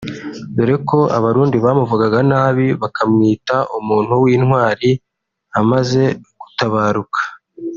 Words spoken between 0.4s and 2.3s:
dore ko abarundi bamuvugaga